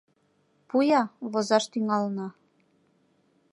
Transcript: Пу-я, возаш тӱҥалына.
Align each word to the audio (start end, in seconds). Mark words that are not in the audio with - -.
Пу-я, 0.67 1.01
возаш 1.31 1.65
тӱҥалына. 1.71 2.27